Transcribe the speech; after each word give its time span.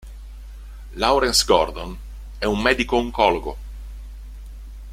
Lawrence 0.95 1.43
Gordon 1.45 1.95
è 2.39 2.45
un 2.45 2.59
medico 2.59 2.95
oncologo. 2.97 3.57